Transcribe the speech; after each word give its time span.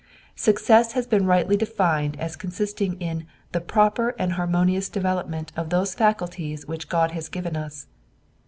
Success 0.35 0.93
has 0.93 1.05
been 1.05 1.27
rightly 1.27 1.55
defined 1.55 2.19
as 2.19 2.35
consisting 2.35 2.99
in 2.99 3.27
"the 3.51 3.61
proper 3.61 4.15
and 4.17 4.33
harmonious 4.33 4.89
development 4.89 5.51
of 5.55 5.69
those 5.69 5.93
faculties 5.93 6.65
which 6.67 6.89
God 6.89 7.11
has 7.11 7.29
given 7.29 7.55
us." 7.55 7.85